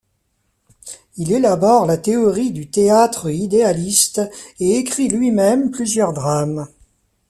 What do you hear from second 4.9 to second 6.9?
lui-même plusieurs drames.